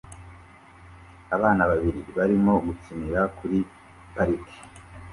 Abana 1.35 1.61
babiri 1.71 1.99
barimo 2.17 2.53
gukinira 2.65 3.21
kuri 3.37 3.59
parike 4.13 4.57